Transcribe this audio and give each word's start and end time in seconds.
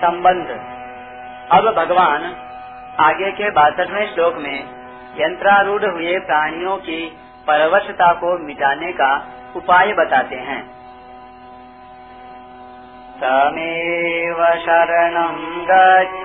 संबंध। 0.00 0.46
अब 1.52 1.74
भगवान 1.76 2.36
आगे 3.00 3.30
के 3.30 3.50
बासठवें 3.50 4.14
श्लोक 4.14 4.34
में 4.36 4.64
यंत्रारूढ़ 5.18 5.84
हुए 5.84 6.18
प्राणियों 6.18 6.76
की 6.76 7.18
परवशता 7.46 8.12
को 8.12 8.46
मिटाने 8.46 8.92
का 8.92 9.26
उपाय 9.56 9.92
बताते 9.92 10.36
हैं। 10.36 10.62
तमेव 13.24 14.36
शरणं 14.36 15.36
गच्छ, 15.70 16.24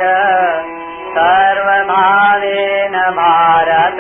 सर्वभावेन 1.18 2.92
भारत 2.92 3.98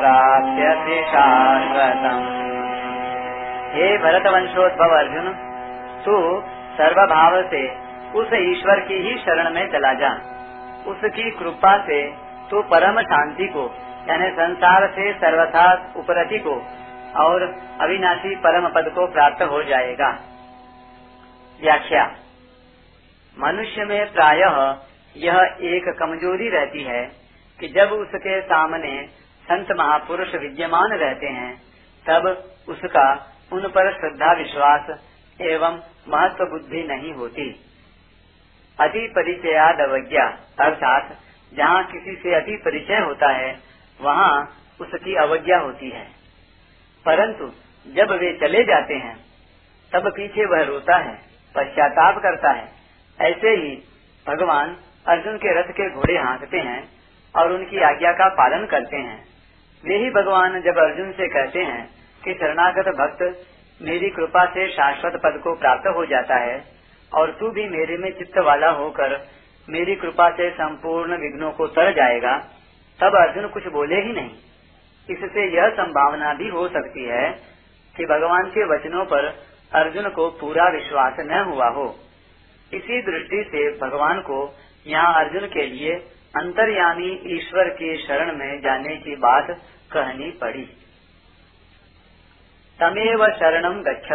प्राप्यते 0.00 1.02
शाश्वतम्। 1.02 2.55
हे 3.76 3.98
भरत 3.98 4.26
वंशोद्भव 4.26 4.98
अर्जुन, 4.98 5.32
तू 6.04 6.40
सर्वभाव 6.76 7.42
से 7.42 7.68
उस 8.12 8.26
ईश्वर 8.34 8.80
की 8.80 8.94
ही 8.94 9.18
शरण 9.18 9.50
में 9.50 9.72
चला 9.72 9.94
जा। 9.94 10.12
उसकी 10.86 11.30
कृपा 11.30 11.78
से 11.78 12.12
तू 12.50 12.62
परम 12.62 13.00
शांति 13.00 13.44
को, 13.44 13.74
यानी 14.08 14.30
संसार 14.30 14.86
से 14.86 15.12
सर्वथा 15.12 15.92
उपरति 15.96 16.38
को 16.38 16.66
और 17.16 17.54
अविनाशी 17.80 18.36
परम 18.36 18.68
पद 18.68 18.88
को 18.94 19.06
प्राप्त 19.06 19.42
हो 19.42 19.62
जाएगा। 19.62 20.18
व्याख्या। 21.60 22.12
मनुष्य 23.38 23.84
में 23.84 24.12
प्रायः 24.12 24.76
यह 25.16 25.56
एक 25.60 25.96
कमज़ोरी 25.98 26.48
रहती 26.48 26.82
है 26.82 27.10
कि 27.60 27.68
जब 27.68 27.88
उसके 27.92 28.40
सामने 28.40 29.06
संत 29.52 29.66
महापुरुष 29.78 30.34
विद्यमान 30.34 30.90
रहते 30.92 31.26
हैं, 31.26 31.62
तब 32.08 32.44
उसका 32.68 33.32
उन 33.52 33.68
पर 33.68 33.92
श्रद्धा, 33.92 34.32
विश्वास 34.32 35.00
एवं 35.40 35.80
महत्व 36.08 36.44
बुद्धि 36.44 36.82
नहीं 36.82 37.12
होती। 37.12 37.60
अति 38.80 39.08
परिचयाद 39.08 39.80
अवज्ञा 39.80 40.38
अर्थात 40.60 41.18
जहाँ 41.54 41.84
किसी 41.84 42.16
से 42.22 42.34
अति 42.34 42.56
परिचय 42.56 42.98
होता 42.98 43.28
है, 43.32 43.60
वहाँ 44.00 44.56
उसकी 44.80 45.14
अवज्ञा 45.14 45.58
होती 45.58 45.90
है। 45.90 46.08
परंतु 47.06 47.52
जब 47.92 48.10
वे 48.10 48.38
चले 48.40 48.64
जाते 48.64 48.94
हैं, 48.94 49.16
तब 49.92 50.10
पीछे 50.10 50.46
वह 50.46 50.62
रोता 50.62 50.96
है, 50.96 51.14
पश्चाताप 51.56 52.18
करता 52.22 52.50
है। 52.50 52.72
ऐसे 53.20 53.48
ही 53.48 53.82
भगवान 54.28 54.76
अर्जुन 55.08 55.36
के 55.36 55.60
रथ 55.60 55.72
के 55.72 55.90
घोड़े 55.90 56.18
हाँकते 56.18 56.58
हैं 56.58 56.88
और 57.36 57.52
उनकी 57.52 57.78
आज्ञा 57.78 58.12
का 58.12 58.28
पालन 58.28 58.66
करते 58.66 58.96
हैं। 58.96 59.24
वे 59.84 59.96
ही 59.96 60.10
भगवान 60.10 60.60
जब 60.60 60.76
अर्जुन 60.78 61.12
से 61.12 61.28
कहते 61.28 61.62
हैं 61.62 61.95
कि 62.26 62.34
शरणागत 62.34 62.88
भक्त 62.96 63.22
मेरी 63.80 64.08
कृपा 64.10 64.44
से 64.46 64.66
शाश्वत 64.70 65.20
पद 65.24 65.40
को 65.44 65.54
प्राप्त 65.54 65.86
हो 65.96 66.04
जाता 66.06 66.36
है, 66.36 66.56
और 67.12 67.30
तू 67.30 67.50
भी 67.50 67.68
मेरे 67.68 67.96
में 67.96 68.10
चित्त 68.10 68.38
वाला 68.38 68.70
होकर 68.70 69.18
मेरी 69.68 69.94
कृपा 69.94 70.28
से 70.30 70.50
संपूर्ण 70.50 71.16
विघ्नों 71.16 71.50
को 71.50 71.66
तर 71.66 71.92
जाएगा, 71.92 72.36
तब 72.98 73.16
अर्जुन 73.16 73.48
कुछ 73.48 73.66
बोले 73.66 74.00
ही 74.00 74.12
नहीं। 74.12 74.30
इससे 75.08 75.44
यह 75.56 75.68
संभावना 75.70 76.32
भी 76.34 76.48
हो 76.48 76.66
सकती 76.68 77.04
है 77.04 77.28
कि 77.94 78.06
भगवान 78.06 78.48
के 78.48 78.64
वचनों 78.64 79.04
पर 79.04 79.26
अर्जुन 79.72 80.08
को 80.08 80.28
पूरा 80.30 80.68
विश्वास 80.68 81.16
न 81.20 81.44
हुआ 81.44 81.68
हो। 81.68 81.86
इसी 82.72 83.00
दृष्टि 83.02 83.42
से 83.50 83.68
भगवान 83.78 84.20
को 84.20 84.38
यहाँ 84.86 85.14
अर्जुन 85.14 85.46
के 85.48 85.66
लिए 85.66 85.94
अंतर्यामी 86.34 87.10
ईश्वर 87.36 87.68
के 87.72 87.96
शरण 87.98 88.36
में 88.36 88.60
जाने 88.60 88.96
की 88.96 89.16
बात 89.16 89.50
कहनी 89.92 90.30
पड़ी। 90.40 90.68
तमेव 92.80 93.26
शरणम 93.26 93.82
गच्छ। 93.82 94.12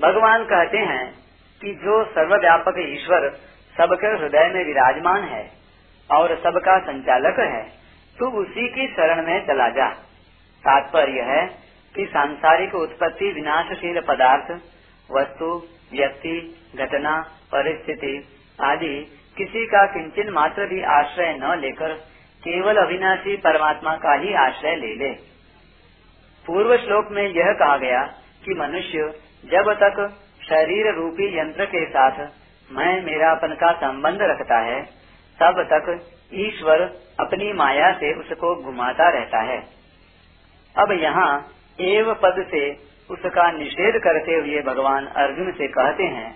भगवान 0.00 0.44
कहते 0.44 0.78
हैं 0.78 1.14
कि 1.60 1.74
जो 1.74 2.04
सर्वव्यापक 2.04 2.74
ईश्वर 2.78 3.30
सबके 3.78 4.06
हृदय 4.06 4.50
में 4.54 4.64
विराजमान 4.64 5.24
है 5.24 5.50
और 6.10 6.34
सबका 6.36 6.78
संचालक 6.78 7.38
है, 7.38 7.62
तू 8.18 8.30
उसी 8.30 8.68
की 8.68 8.86
शरण 8.86 9.26
में 9.26 9.46
चला 9.46 9.68
जा। 9.68 9.88
तात्पर्य 10.64 11.22
है 11.22 11.46
कि 11.94 12.06
सांसारिक 12.06 12.74
उत्पत्ति 12.74 13.32
विनाशशील 13.32 14.00
पदार्थ, 14.00 14.50
वस्तु, 15.10 15.62
व्यक्ति, 15.92 16.66
घटना, 16.76 17.20
परिस्थिति 17.52 18.28
आदि 18.62 19.06
किसी 19.36 19.66
का 19.66 19.86
किंचन 19.86 20.32
मात्र 20.32 20.66
भी 20.66 20.82
आश्रय 20.82 21.38
न 21.42 21.58
लेकर 21.60 21.92
केवल 22.42 22.76
अविनाशी 22.76 23.36
परमात्मा 23.36 23.96
का 23.96 24.14
ही 24.14 24.34
आश्रय 24.34 24.74
ले 24.76 24.94
ले। 24.94 25.37
पूर्व 26.48 26.76
श्लोक 26.76 27.08
में 27.10 27.22
यह 27.22 27.52
कहा 27.52 27.76
गया 27.76 28.02
कि 28.44 28.54
मनुष्य 28.54 29.08
जब 29.44 29.72
तक 29.72 29.98
शरीर 30.42 30.86
रूपी 30.94 31.26
यंत्र 31.38 31.64
के 31.64 31.84
साथ 31.86 32.20
मैं 32.70 33.02
मेरापन 33.02 33.54
का 33.54 33.72
संबंध 33.72 34.22
रखता 34.22 34.58
है, 34.58 34.82
तब 35.38 35.60
तक 35.72 35.90
ईश्वर 36.34 36.82
अपनी 37.20 37.52
माया 37.52 37.92
से 37.92 38.12
उसको 38.20 38.54
घुमाता 38.62 39.08
रहता 39.08 39.42
है। 39.42 39.58
अब 40.76 40.92
यहाँ 40.92 41.28
एव 41.80 42.14
पद 42.14 42.44
से 42.50 42.62
उसका 43.10 43.50
निषेध 43.52 44.00
करते 44.02 44.34
हुए 44.34 44.62
भगवान 44.62 45.06
अर्जुन 45.06 45.52
से 45.52 45.68
कहते 45.68 46.02
हैं 46.02 46.34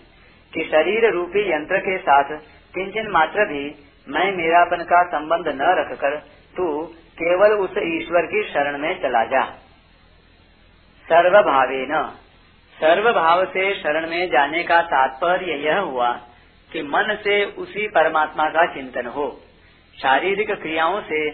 कि 0.53 0.65
शरीर 0.65 1.11
रूपी 1.11 1.53
यंत्र 1.53 1.79
के 1.79 1.99
साथ 1.99 2.37
किंचन 2.75 3.11
मात्र 3.11 3.45
भी 3.45 3.65
मैं 4.09 4.31
मेरापन 4.37 4.85
का 4.85 5.03
संबंध 5.09 5.49
न 5.49 5.75
रखकर 5.81 6.17
तू 6.57 6.87
केवल 7.19 7.53
उस 7.53 7.75
ईश्वर 7.79 8.27
की 8.27 8.43
शरण 8.43 8.79
में 8.79 9.03
चला 9.03 9.25
जा। 9.25 9.45
सर्वभावे 11.13 11.87
न 11.91 12.03
सर्व 12.77 13.13
भाव 13.13 13.45
से 13.45 13.75
शरण 13.75 14.11
में 14.11 14.27
जाने 14.29 14.63
का 14.63 14.81
तात्पर्य 14.83 15.53
यह 15.53 15.79
हुआ 15.79 16.13
कि 16.73 16.83
मन 16.83 17.17
से 17.25 17.45
उसी 17.45 17.89
परमात्मा 17.89 18.49
का 18.49 18.67
चिंतन 18.75 19.07
हो 19.07 19.41
शारीरिक 20.03 20.51
क्रियाओं 20.51 21.01
से 21.01 21.31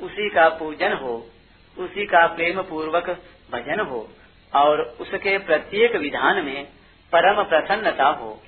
उसी 0.00 0.28
का 0.28 0.48
पूजन 0.48 0.92
हो 0.92 1.26
उसी 1.78 2.06
का 2.06 2.26
प्रेम 2.26 2.62
पूर्वक 2.62 3.10
भजन 3.52 3.80
हो 3.80 4.08
और 4.52 4.80
उसके 5.00 5.38
प्रत्येक 5.38 5.96
विधान 5.96 6.44
में 6.44 6.64
परम 7.12 7.42
प्रसन्नता 7.44 8.08
हो। 8.08 8.42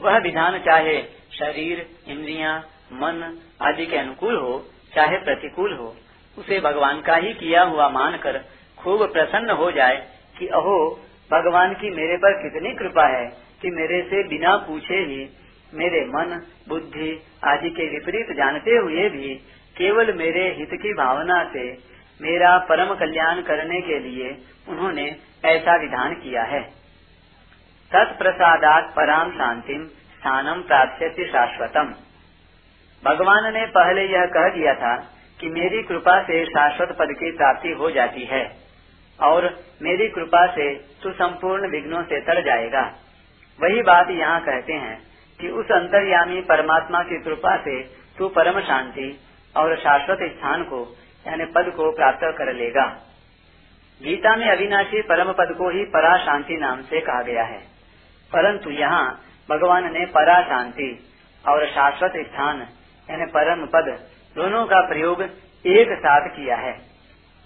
वह 0.00 0.18
विधान 0.18 0.58
चाहे 0.58 1.02
शरीर 1.32 1.86
इंद्रियाँ, 2.08 2.58
मन 2.92 3.38
आदि 3.62 3.86
के 3.86 3.96
अनुकूल 3.96 4.36
हो 4.36 4.66
चाहे 4.94 5.18
प्रतिकूल 5.18 5.76
हो 5.76 5.96
उसे 6.38 6.60
भगवान 6.60 7.00
का 7.00 7.16
ही 7.16 7.32
किया 7.34 7.62
हुआ 7.62 7.88
मानकर 7.88 8.44
खूब 8.86 9.12
प्रसन्न 9.12 9.50
हो 9.50 9.70
जाए 9.70 10.08
कि 10.38 10.46
अहो, 10.46 11.00
भगवान 11.32 11.74
की 11.74 11.90
मेरे 11.90 12.16
पर 12.16 12.32
कितनी 12.32 12.72
कृपा 12.74 13.06
है 13.06 13.26
कि 13.62 13.70
मेरे 13.70 14.02
से 14.02 14.28
बिना 14.28 14.56
पूछे 14.56 14.94
ही 14.94 15.28
मेरे 15.74 16.00
मन, 16.00 16.42
बुद्धि 16.68 17.22
आदि 17.44 17.70
के 17.70 17.88
विपरीत 17.88 18.36
जानते 18.36 18.70
हुए 18.70 19.08
भी 19.08 19.34
केवल 19.78 20.12
मेरे 20.12 20.54
हित 20.58 20.68
की 20.72 20.92
भावना 20.92 21.44
से 21.44 21.72
मेरा 22.22 22.58
परम 22.58 22.94
कल्याण 22.94 23.42
करने 23.42 23.80
के 23.80 23.98
लिए 23.98 24.38
उन्होंने 24.68 25.16
ऐसा 25.44 25.76
विधान 25.76 26.14
किया 26.14 26.42
है। 26.42 26.62
तत्प्रसादात 27.92 28.92
पराम 28.96 29.30
शांतिम 29.30 29.84
स्थानम 29.84 30.62
प्राप्त 30.62 31.20
शाश्वतम। 31.20 31.94
भगवान 33.04 33.54
ने 33.54 33.66
पहले 33.66 34.06
यह 34.06 34.26
कह 34.26 34.48
दिया 34.48 34.74
था 34.74 34.96
कि 35.40 35.48
मेरी 35.48 35.82
कृपा 35.82 36.22
से 36.22 36.44
शाश्वत 36.44 36.88
पद 36.88 37.08
की 37.10 37.30
प्राप्ति 37.30 37.68
हो 37.68 37.90
जाती 37.90 38.24
है। 38.24 38.65
और 39.22 39.60
मेरी 39.82 40.08
कृपा 40.08 40.46
से 40.46 40.74
तू 41.02 41.12
संपूर्ण 41.12 41.70
विघ्नों 41.70 42.02
से 42.02 42.20
तर 42.20 42.42
जाएगा। 42.44 42.82
वही 43.62 43.82
बात 43.82 44.10
यहाँ 44.10 44.40
कहते 44.40 44.72
हैं 44.72 45.02
कि 45.40 45.48
उस 45.48 45.66
अंतर्यामी 45.66 46.40
परमात्मा 46.40 47.02
की 47.02 47.22
कृपा 47.22 47.56
से 47.56 47.82
तू 48.18 48.28
परम 48.28 48.60
शांति 48.60 49.20
और 49.56 49.76
शाश्वत 49.76 50.18
स्थान 50.22 50.62
को, 50.64 50.96
यानी 51.26 51.44
पद 51.44 51.72
को 51.76 51.92
प्राप्त 51.92 52.20
कर 52.24 52.52
लेगा। 52.52 52.86
गीता 54.02 54.36
में 54.36 54.50
अविनाशी 54.50 55.02
परम 55.02 55.32
पद 55.32 55.54
को 55.58 55.70
ही 55.70 55.84
परा 55.84 56.16
शांति 56.18 56.56
नाम 56.56 56.82
से 56.82 57.00
कहा 57.00 57.22
गया 57.22 57.44
है। 57.44 57.58
परंतु 58.32 58.70
यहाँ 58.70 59.20
भगवान 59.50 59.92
ने 59.92 60.06
परा 60.06 60.42
शांति 60.42 61.08
और 61.48 61.66
शाश्वत 61.66 62.12
स्थान, 62.16 62.66
यानी 63.10 63.26
परम 63.26 63.66
पद, 63.66 63.98
दोनों 64.36 64.66
का 64.66 64.80
प्रयोग 64.80 65.22
एक 65.66 65.98
साथ 65.98 66.28
किया 66.28 66.56
है। 66.56 66.72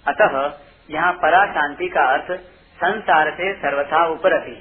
अतः 0.06 0.48
यहाँ 0.90 1.12
परा 1.12 1.44
शांति 1.46 1.88
का 1.88 2.02
अर्थ 2.02 2.40
संसार 2.76 3.30
से 3.30 3.52
सर्वथा 3.54 4.06
ऊपर 4.06 4.32
अभी, 4.32 4.56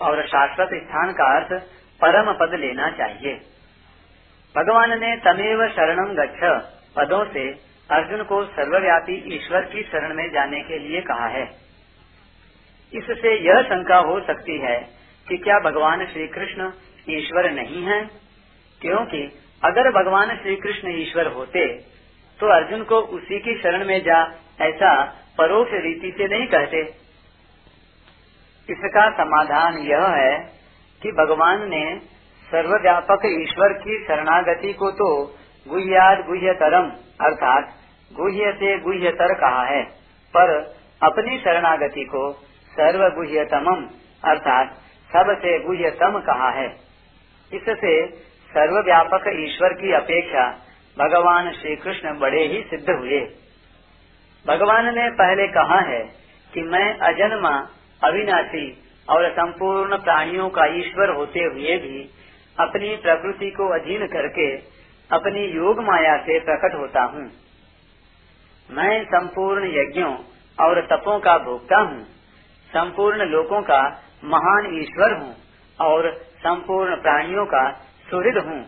और 0.00 0.26
शाश्वत 0.26 0.68
स्थान 0.74 1.12
का 1.12 1.36
अर्थ 1.36 1.62
परम 2.00 2.32
पद 2.32 2.54
लेना 2.54 2.90
चाहिए। 2.90 3.34
भगवान 4.56 5.00
ने 5.00 5.16
तमेव 5.16 5.66
शरणम 5.68 6.14
गच्छ, 6.14 6.40
पदों 6.96 7.24
से 7.24 7.48
अर्जुन 7.90 8.22
को 8.22 8.44
सर्वव्यापी 8.44 9.14
ईश्वर 9.34 9.64
की 9.64 9.82
शरण 9.82 10.14
में 10.14 10.30
जाने 10.30 10.60
के 10.60 10.78
लिए 10.78 11.00
कहा 11.00 11.26
है। 11.26 11.44
इससे 12.92 13.34
यह 13.38 13.62
शंका 13.62 13.96
हो 13.96 14.20
सकती 14.20 14.58
है 14.58 14.78
कि 15.28 15.36
क्या 15.36 15.58
भगवान 15.58 16.06
श्री 16.06 16.26
कृष्ण 16.26 16.70
ईश्वर 17.10 17.50
नहीं 17.50 17.84
है? 17.84 18.00
क्योंकि 18.80 19.22
अगर 19.64 19.90
भगवान 19.90 20.36
श्री 20.36 20.56
कृष्ण 20.56 20.88
ईश्वर 20.88 21.26
होते 21.26 21.66
तो 22.40 22.46
अर्जुन 22.46 22.82
को 22.84 22.96
उसी 22.96 23.38
की 23.38 23.60
शरण 23.62 23.84
में 23.84 24.00
जा 24.00 24.22
ऐसा 24.60 24.92
परोक्ष 25.38 25.72
रीति 25.82 26.10
से 26.18 26.26
नहीं 26.28 26.46
कहते। 26.46 26.80
इसका 28.68 29.08
समाधान 29.14 29.78
यह 29.84 30.06
है 30.14 30.36
कि 31.02 31.12
भगवान 31.12 31.68
ने 31.68 31.84
सर्वव्यापक 32.46 33.26
ईश्वर 33.26 33.72
की 33.78 33.98
शरणागति 34.04 34.72
को 34.72 34.90
तो 34.92 35.08
गुह्याद 35.66 36.24
गुह्यतरम, 36.26 36.90
अर्थात 37.20 37.72
गुह्य 38.10 38.52
से 38.52 38.76
गुह्यतर 38.78 39.34
कहा 39.34 39.64
है, 39.64 39.82
पर 40.34 40.52
अपनी 41.02 41.38
शरणागति 41.38 42.04
को 42.04 42.30
सर्व 42.72 43.08
गुह्यतम 43.14 43.66
अर्थात 44.24 44.74
सबसे 45.10 45.58
गुह्यतम 45.58 46.18
कहा 46.20 46.50
है। 46.52 46.66
इससे 47.50 47.94
सर्वव्यापक 48.50 49.24
ईश्वर 49.38 49.72
की 49.74 49.92
अपेक्षा 49.94 50.48
भगवान 50.96 51.50
श्री 51.52 51.76
कृष्ण 51.76 52.18
बड़े 52.18 52.42
ही 52.44 52.62
सिद्ध 52.70 52.88
हुए। 52.90 53.20
भगवान 54.44 54.94
ने 54.94 55.08
पहले 55.10 55.46
कहा 55.48 55.80
है 55.80 56.00
कि 56.52 56.62
मैं 56.62 56.86
अजन्मा, 56.98 57.50
अविनाशी 58.02 58.66
और 59.08 59.28
संपूर्ण 59.30 59.96
प्राणियों 59.96 60.48
का 60.48 60.64
ईश्वर 60.76 61.10
होते 61.10 61.40
हुए 61.44 61.76
भी 61.76 62.02
अपनी 62.56 62.94
प्रकृति 62.96 63.50
को 63.50 63.68
अधीन 63.74 64.06
करके 64.06 64.46
अपनी 65.10 65.44
योग 65.46 65.80
माया 65.84 66.16
से 66.16 66.38
प्रकट 66.40 66.74
होता 66.74 67.02
हूँ। 67.04 67.24
मैं 68.68 69.04
संपूर्ण 69.04 69.70
यज्ञों 69.74 70.12
और 70.58 70.80
तपों 70.86 71.18
का 71.18 71.36
भोगता 71.38 71.80
हूँ, 71.80 72.02
संपूर्ण 72.70 73.24
लोगों 73.24 73.60
का 73.62 73.80
महान 74.24 74.66
ईश्वर 74.74 75.16
हूँ 75.18 75.34
और 75.78 76.10
संपूर्ण 76.38 76.96
प्राणियों 76.96 77.46
का 77.46 77.62
सुहृद 78.08 78.38
हूँ, 78.38 78.60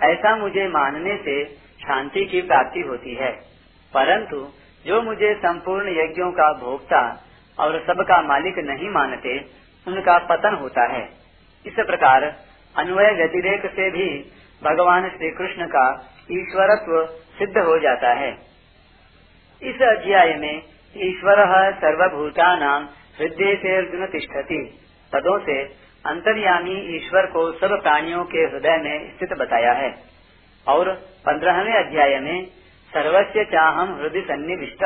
ऐसा 0.00 0.36
मुझे 0.36 0.66
मानने 0.68 1.16
से 1.16 1.44
शांति 1.80 2.24
की 2.24 2.40
प्राप्ति 2.42 2.80
होती 2.80 3.14
है। 3.14 3.30
परंतु 3.92 4.46
जो 4.86 5.02
मुझे 5.02 5.34
संपूर्ण 5.34 5.88
यज्ञों 5.88 6.32
का 6.32 6.52
भोक्ता 6.52 7.24
और 7.58 7.84
सबका 7.86 8.22
मालिक 8.22 8.58
नहीं 8.58 8.88
मानते, 8.90 9.38
उनका 9.86 10.18
पतन 10.18 10.54
होता 10.54 10.92
है। 10.92 11.08
इस 11.66 11.72
प्रकार 11.72 12.22
अन्वय 12.76 13.12
व्यतिरेक 13.12 13.66
से 13.66 13.90
भी 13.90 14.32
भगवान 14.62 15.08
श्री 15.08 15.30
कृष्ण 15.30 15.66
का 15.66 16.10
ईश्वरत्व 16.32 17.06
सिद्ध 17.38 17.58
हो 17.58 17.78
जाता 17.78 18.12
है। 18.12 18.38
इस 19.62 19.82
अध्याय 19.82 20.34
में 20.34 20.62
ईश्वर 20.96 21.72
सर्वभूता 21.72 22.56
नाम 22.56 22.88
हृदय 23.18 23.56
से 23.62 23.76
अर्जुन 23.76 24.06
तिष्ठति। 24.06 24.78
पदों 25.12 25.38
से 25.38 25.62
अंतर्यामी 26.06 26.96
ईश्वर 26.96 27.26
को 27.26 27.52
सब 27.52 27.82
प्राणियों 27.82 28.24
के 28.24 28.38
हृदय 28.38 28.76
में 28.76 29.16
स्थित 29.16 29.32
बताया 29.38 29.72
है। 29.72 29.94
और 30.68 30.94
पंद्रहवें 31.26 31.74
अध्याय 31.74 32.20
में 32.20 32.46
सर्वस्व 32.94 33.42
चाहम 33.44 33.94
हृदय 34.00 34.20
सन्निविष्ट। 34.20 34.84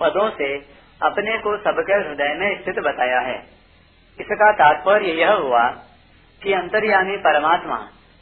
पदों 0.00 0.30
से 0.30 0.56
अपने 1.02 1.38
को 1.38 1.56
सबके 1.56 1.94
हृदय 1.94 2.34
में 2.34 2.62
स्थित 2.62 2.78
बताया 2.78 3.20
है। 3.20 3.36
इसका 4.20 4.52
तात्पर्य 4.52 5.12
यह 5.12 5.32
हुआ 5.32 5.68
कि 6.42 6.52
अंतर्यामी 6.52 7.16
परमात्मा 7.16 7.78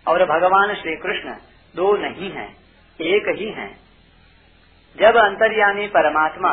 और 0.07 0.25
भगवान 0.25 0.75
श्री 0.75 0.97
कृष्ण 0.97 1.35
दो 1.77 1.97
नहीं 1.97 2.31
हैं, 2.33 2.49
एक 3.01 3.29
ही 3.29 3.51
हैं। 3.51 3.71
जब 4.97 5.17
अंतर्यामी 5.17 5.87
परमात्मा 5.87 6.53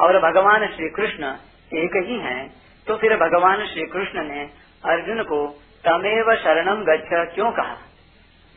और 0.00 0.18
भगवान 0.20 0.66
श्री 0.66 0.88
कृष्ण 0.88 1.32
एक 1.74 2.04
ही 2.06 2.18
हैं, 2.18 2.52
तो 2.86 2.96
फिर 2.96 3.16
भगवान 3.16 3.66
श्री 3.66 3.82
कृष्ण 3.82 4.24
ने 4.24 4.40
अर्जुन 4.84 5.22
को 5.22 5.46
तमेव 5.84 6.34
शरणम 6.34 6.84
गच्छ 6.84 7.34
क्यों 7.34 7.50
कहा? 7.52 7.76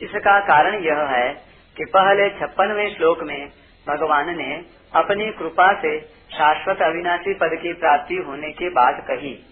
इसका 0.02 0.40
कारण 0.40 0.74
यह 0.84 0.98
है 0.98 1.32
कि 1.76 1.84
पहले 1.84 2.28
छप्पनवे 2.30 2.90
श्लोक 2.90 3.22
में 3.22 3.48
भगवान 3.88 4.38
ने 4.38 4.62
अपनी 4.94 5.32
कृपा 5.32 5.80
से 5.80 6.00
शाश्वत 6.32 6.82
अविनाशी 6.82 7.34
पद 7.34 7.50
की 7.62 7.72
प्राप्ति 7.72 8.14
होने 8.14 8.50
की 8.50 8.68
बात 8.68 9.04
कही 9.08 9.46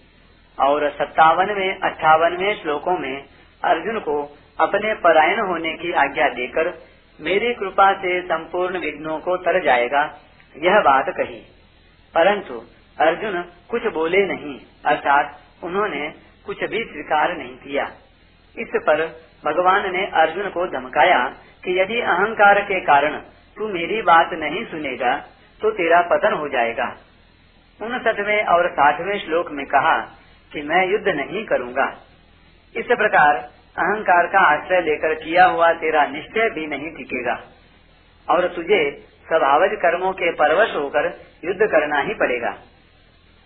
और 0.59 0.89
सत्तावन 0.89 1.45
सत्तावनवे, 1.45 1.79
अट्ठावनवे 1.83 2.53
श्लोकों 2.55 2.97
में 2.97 3.25
अर्जुन 3.63 3.99
को 3.99 4.23
अपने 4.59 4.93
परायण 4.93 5.39
होने 5.39 5.73
की 5.73 5.91
आज्ञा 5.91 6.29
देकर, 6.29 6.73
मेरी 7.21 7.53
कृपा 7.53 7.93
से 7.93 8.21
संपूर्ण 8.21 8.79
विघ्नों 8.79 9.19
को 9.19 9.37
तर 9.37 9.63
जाएगा, 9.63 10.19
यह 10.57 10.79
बात 10.79 11.05
कही। 11.09 11.41
परंतु 12.15 12.53
अर्जुन 13.01 13.45
कुछ 13.69 13.83
बोले 13.83 14.25
नहीं, 14.25 14.59
अर्थात 14.85 15.39
उन्होंने 15.63 16.13
कुछ 16.45 16.57
भी 16.59 16.83
स्वीकार 16.83 17.37
नहीं 17.37 17.55
किया। 17.55 17.83
इस 18.59 18.67
पर 18.75 19.21
भगवान 19.45 19.93
ने 19.93 20.05
अर्जुन 20.05 20.49
को 20.49 20.67
धमकाया 20.67 21.27
कि 21.63 21.79
यदि 21.79 22.01
अहंकार 22.01 22.61
के 22.61 22.79
कारण 22.79 23.21
तू 23.59 23.67
मेरी 23.67 24.01
बात 24.01 24.33
नहीं 24.33 24.63
सुनेगा 24.65 25.15
तो 25.61 25.71
तेरा 25.71 26.01
पतन 26.01 26.33
हो 26.33 26.47
जाएगा। 26.47 26.85
उनसठवें 27.79 28.45
और 28.45 28.69
साठवें 28.69 29.17
श्लोक 29.19 29.51
में 29.51 29.65
कहा 29.65 29.97
कि 30.51 30.61
मैं 30.61 30.85
युद्ध 30.87 31.07
नहीं 31.07 31.45
करूँगा। 31.45 31.85
इस 32.75 32.85
प्रकार 32.85 33.37
अहंकार 33.77 34.27
का 34.27 34.39
आश्रय 34.39 34.81
लेकर 34.81 35.13
किया 35.13 35.45
हुआ 35.45 35.71
तेरा 35.73 36.05
निश्चय 36.05 36.49
भी 36.49 36.67
नहीं 36.67 36.91
टिकेगा। 36.91 37.39
और 38.27 38.47
तुझे 38.47 38.79
स्वभावज 39.27 39.69
कर्मों 39.73 40.11
के 40.13 40.31
परवश 40.31 40.75
होकर 40.75 41.05
युद्ध 41.45 41.61
करना 41.61 41.99
ही 41.99 42.13
पड़ेगा। 42.13 42.51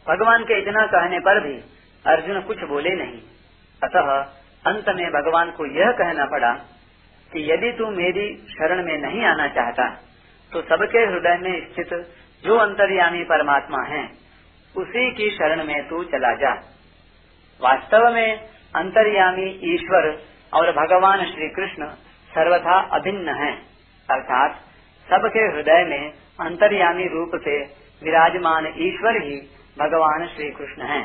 भगवान 0.08 0.44
के 0.44 0.60
इतना 0.60 0.86
कहने 0.86 1.20
पर 1.20 1.40
भी 1.40 1.56
अर्जुन 2.06 2.42
कुछ 2.42 2.64
बोले 2.64 2.96
नहीं। 2.96 3.20
अतः 3.84 4.14
अंत 4.66 4.90
में 4.90 5.06
भगवान 5.12 5.52
को 5.52 5.66
यह 5.66 5.92
कहना 5.92 6.26
पड़ा 6.26 6.54
कि 7.34 7.44
यदि 7.52 7.72
तू 7.72 7.90
मेरी 7.92 8.26
शरण 8.50 8.84
में 8.86 8.98
नहीं 9.00 9.24
आना 9.26 9.48
चाहता 9.54 9.88
तो 10.52 10.62
सबके 10.62 11.06
हृदय 11.06 11.38
में 11.42 11.56
स्थित 11.68 11.94
जो 12.44 12.58
अंतर्यामी 12.58 13.24
परमात्मा 13.24 13.84
है 13.88 14.04
उसी 14.76 15.10
की 15.12 15.30
शरण 15.30 15.64
में 15.64 15.88
तू 15.90 16.04
चला 16.04 16.34
जा। 16.36 16.52
वास्तव 17.60 18.10
में 18.14 18.40
अंतर्यामी 18.76 19.48
ईश्वर 19.74 20.08
और 20.54 20.72
भगवान 20.72 21.24
श्री 21.26 21.48
कृष्ण 21.50 21.88
सर्वथा 22.32 22.78
अभिन्न 22.92 23.36
हैं, 23.36 23.54
अर्थात 24.10 24.60
सबके 25.08 25.44
हृदय 25.48 25.84
में 25.86 26.12
अंतर्यामी 26.42 27.08
रूप 27.08 27.32
से 27.44 27.58
विराजमान 28.02 28.68
ईश्वर 28.80 29.22
ही 29.24 29.36
भगवान 29.78 30.26
श्री 30.28 30.50
कृष्ण 30.52 30.82
हैं 30.84 31.04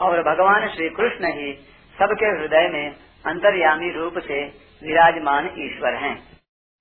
और 0.00 0.22
भगवान 0.22 0.68
श्री 0.68 0.88
कृष्ण 0.90 1.32
ही 1.32 1.52
सबके 1.96 2.30
हृदय 2.38 2.68
में 2.68 2.94
अंतर्यामी 3.26 3.90
रूप 3.92 4.18
से 4.18 4.40
विराजमान 4.82 5.44
ईश्वर 5.58 5.94
हैं। 5.94 6.22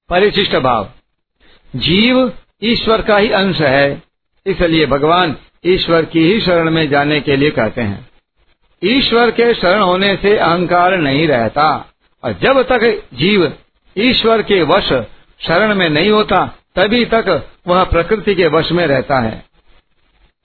परिशिष्ट 0.09 0.55
भाव। 0.55 0.89
जीव 1.75 2.33
ईश्वर 2.63 3.01
का 3.01 3.17
ही 3.17 3.29
अंश 3.29 3.61
है, 3.61 4.03
इसलिए 4.45 4.85
भगवान 4.85 5.35
ईश्वर 5.65 6.05
की 6.05 6.33
ही 6.33 6.41
शरण 6.41 6.69
में 6.69 6.89
जाने 6.89 7.19
के 7.19 7.35
लिए 7.35 7.51
कहते 7.51 7.81
हैं। 7.81 8.09
ईश्वर 8.83 9.31
के 9.31 9.53
शरण 9.53 9.79
होने 9.79 10.15
से 10.15 10.37
अहंकार 10.37 10.97
नहीं 10.97 11.27
रहता, 11.27 11.93
और 12.23 12.33
जब 12.33 12.61
तक 12.61 13.03
जीव 13.13 13.53
ईश्वर 13.97 14.41
के 14.41 14.61
वश 14.61 14.93
शरण 15.39 15.75
में 15.75 15.89
नहीं 15.89 16.09
होता, 16.09 16.45
तभी 16.75 17.05
तक 17.05 17.49
वह 17.67 17.83
प्रकृति 17.83 18.35
के 18.35 18.47
वश 18.47 18.71
में 18.71 18.87
रहता 18.87 19.19
है। 19.19 19.45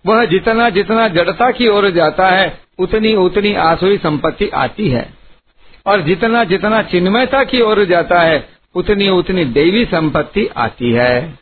वह 0.07 0.25
जितना 0.25 0.71
जितना 0.71 1.09
जड़ता 1.09 1.51
की 1.51 1.69
ओर 1.69 1.91
जाता 1.91 2.29
है, 2.29 2.61
उतनी 2.79 3.15
उतनी 3.15 3.55
आसुरी 3.55 3.99
संपत्ति 3.99 4.49
आती 4.49 4.89
है। 4.89 5.20
और 5.87 6.01
जितना 6.01 6.45
जितना 6.45 6.83
चिन्मयता 6.83 7.45
की 7.45 7.61
ओर 7.61 7.85
जाता 7.85 8.21
है 8.21 8.49
उतनी 8.75 9.09
उतनी 9.09 9.45
देवी 9.45 9.85
संपत्ति 9.85 10.47
आती 10.57 10.93
है। 10.93 11.39